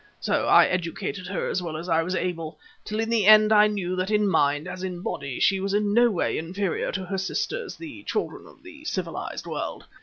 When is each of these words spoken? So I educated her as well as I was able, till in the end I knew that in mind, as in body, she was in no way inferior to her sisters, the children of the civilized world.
So 0.19 0.47
I 0.47 0.65
educated 0.65 1.27
her 1.27 1.47
as 1.47 1.61
well 1.61 1.77
as 1.77 1.87
I 1.87 2.01
was 2.01 2.15
able, 2.15 2.57
till 2.83 2.99
in 2.99 3.07
the 3.11 3.27
end 3.27 3.53
I 3.53 3.67
knew 3.67 3.95
that 3.97 4.09
in 4.09 4.27
mind, 4.27 4.67
as 4.67 4.81
in 4.81 5.03
body, 5.03 5.39
she 5.39 5.59
was 5.59 5.75
in 5.75 5.93
no 5.93 6.09
way 6.09 6.39
inferior 6.39 6.91
to 6.93 7.05
her 7.05 7.19
sisters, 7.19 7.75
the 7.75 8.01
children 8.01 8.47
of 8.47 8.63
the 8.63 8.83
civilized 8.83 9.45
world. 9.45 9.85